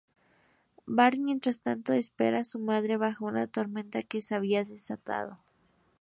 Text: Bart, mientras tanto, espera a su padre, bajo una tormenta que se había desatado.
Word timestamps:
Bart, 0.87 1.19
mientras 1.19 1.59
tanto, 1.61 1.93
espera 1.93 2.39
a 2.39 2.43
su 2.43 2.65
padre, 2.65 2.97
bajo 2.97 3.25
una 3.27 3.45
tormenta 3.45 4.01
que 4.01 4.23
se 4.23 4.33
había 4.33 4.63
desatado. 4.63 5.37